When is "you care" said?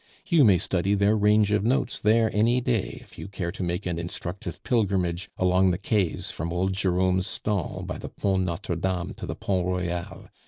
3.19-3.51